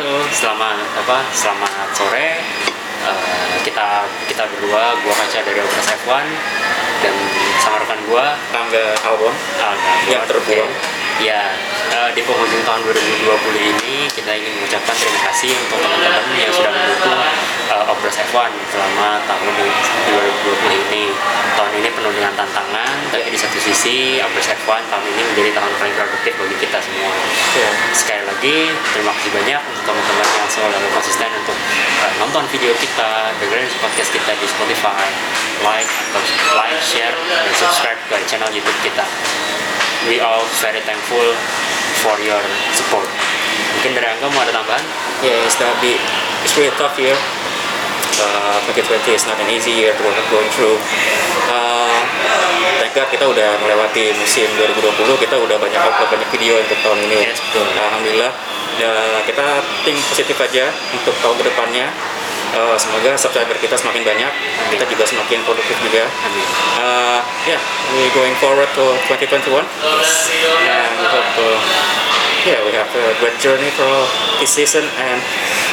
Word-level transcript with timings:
selamat 0.00 0.80
apa 1.04 1.20
selamat 1.36 1.92
sore. 1.92 2.40
Eh, 3.02 3.54
kita 3.60 4.08
kita 4.24 4.48
berdua 4.48 4.96
gua 5.04 5.14
kaca 5.20 5.44
dari 5.44 5.60
Obras 5.60 5.88
F1 6.00 6.24
dan 7.04 7.14
sama 7.60 7.76
rekan 7.84 8.00
gua 8.08 8.32
Rangga 8.54 8.96
Albon 9.04 9.34
Alga 9.60 9.92
Yang 10.08 10.24
terbuang. 10.32 10.72
ya 11.20 11.52
eh, 11.92 12.10
di 12.16 12.24
penghujung 12.24 12.64
tahun 12.64 12.80
2020 12.88 13.68
ini 13.74 14.08
kita 14.08 14.32
ingin 14.32 14.54
mengucapkan 14.56 14.96
terima 14.96 15.20
kasih 15.28 15.52
untuk 15.60 15.76
teman-teman 15.84 16.24
yang 16.40 16.52
sudah 16.56 16.72
mendukung 16.72 17.20
eh, 17.68 17.84
Obras 17.92 18.16
F1 18.16 18.48
selama 18.72 19.20
tahun 19.28 19.50
2020 19.60 20.72
ini 20.88 21.04
tahun 21.52 21.70
ini 21.81 21.81
penuh 22.12 22.28
dengan 22.28 22.36
tantangan 22.36 22.94
tapi 23.08 23.24
di 23.32 23.40
satu 23.40 23.56
sisi 23.56 24.20
Obras 24.20 24.44
F1 24.44 24.84
tahun 24.92 25.04
ini 25.16 25.22
menjadi 25.32 25.50
tahun 25.56 25.72
paling 25.80 25.94
produktif 25.96 26.32
bagi 26.36 26.56
kita 26.60 26.78
semua 26.84 27.12
ya. 27.56 27.70
sekali 27.96 28.22
lagi 28.28 28.56
terima 28.92 29.10
kasih 29.16 29.30
banyak 29.32 29.60
untuk 29.72 29.82
teman-teman 29.88 30.28
yang 30.36 30.48
selalu 30.52 30.88
konsisten 30.92 31.30
untuk 31.40 31.56
uh, 32.04 32.12
nonton 32.20 32.44
video 32.52 32.76
kita, 32.76 33.32
dengerin 33.40 33.64
podcast 33.80 34.12
kita 34.12 34.32
di 34.36 34.44
Spotify, 34.44 35.08
like, 35.64 35.88
atau 35.88 36.20
like, 36.60 36.76
share, 36.84 37.16
dan 37.16 37.48
subscribe 37.56 37.96
ke 38.12 38.16
channel 38.28 38.52
YouTube 38.52 38.76
kita. 38.84 39.08
We 40.04 40.20
all 40.20 40.44
very 40.60 40.84
thankful 40.84 41.32
for 42.04 42.20
your 42.20 42.42
support. 42.76 43.08
Mungkin 43.80 43.96
dari 43.96 44.12
Angga 44.12 44.28
mau 44.36 44.44
ada 44.44 44.52
tambahan? 44.52 44.84
Yeah, 45.24 45.48
it's 45.48 45.56
be 45.80 45.96
it's 46.44 46.52
really 46.58 46.74
tough 46.76 46.98
year. 47.00 47.16
Uh, 48.20 48.60
2020 48.68 49.16
is 49.16 49.24
not 49.24 49.40
an 49.40 49.48
easy 49.48 49.72
year 49.72 49.96
to 49.96 50.02
going 50.28 50.50
through. 50.52 50.76
Uh, 51.48 51.91
God 52.92 53.08
kita 53.08 53.24
udah 53.24 53.56
melewati 53.64 54.12
musim 54.20 54.44
2020, 54.60 55.16
kita 55.16 55.40
udah 55.40 55.56
banyak 55.56 55.80
upload 55.80 56.12
banyak 56.12 56.28
video 56.28 56.60
untuk 56.60 56.76
tahun 56.84 57.00
ini. 57.08 57.24
Yes, 57.24 57.40
betul. 57.40 57.64
Alhamdulillah. 57.72 58.32
Ya, 58.76 58.92
kita 59.24 59.64
think 59.84 59.96
positif 60.12 60.36
aja 60.36 60.68
untuk 60.92 61.16
tahun 61.24 61.40
ke 61.40 61.44
depannya. 61.48 61.88
Uh, 62.52 62.76
semoga 62.76 63.16
subscriber 63.16 63.56
kita 63.56 63.80
semakin 63.80 64.04
banyak, 64.04 64.28
kita 64.76 64.84
juga 64.84 65.08
semakin 65.08 65.40
produktif 65.40 65.72
juga. 65.80 66.04
Amin. 66.04 66.44
Uh, 66.76 67.20
yeah, 67.48 67.60
we 67.96 68.12
going 68.12 68.36
forward 68.36 68.68
to 68.76 68.84
2021. 69.08 69.64
And 69.64 70.92
we 71.00 71.06
hope 71.08 71.32
uh, 71.40 71.56
yeah, 72.44 72.60
we 72.60 72.76
have 72.76 72.92
a 72.92 73.16
great 73.24 73.40
journey 73.40 73.72
for 73.72 74.04
this 74.36 74.52
season 74.52 74.84
and 75.00 75.16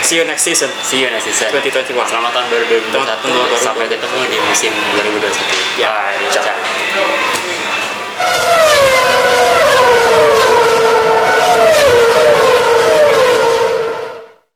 see 0.08 0.16
you 0.16 0.23
next 0.23 0.48
season. 0.48 0.72
See 0.88 1.04
you 1.04 1.11
next 1.11 1.28
season. 1.28 1.52
2021. 1.52 1.92
Selamat 2.08 2.31
tahun 2.31 2.48
2021. 2.48 2.95
Selamat 2.95 3.20
tahun 3.28 3.31
2021. 3.59 3.67
Sampai 3.67 3.86
ketemu 3.92 4.20
di 4.31 4.38
musim 4.39 4.72
2021. 4.72 5.83
Ya, 5.83 5.89
Bye. 5.92 6.28